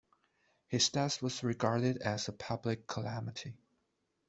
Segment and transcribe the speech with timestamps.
[0.67, 3.59] His death was regarded as a public calamity.